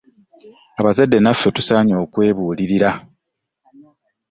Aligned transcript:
Abazadde 0.79 1.17
naffe 1.21 1.47
tusaanye 1.55 1.93
okwebuulirira. 2.03 2.89